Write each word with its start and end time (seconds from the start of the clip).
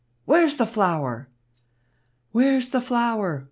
Where's 0.25 0.57
the 0.57 0.65
flower?" 0.65 1.29
"Where's 2.31 2.71
the 2.71 2.81
flower? 2.81 3.39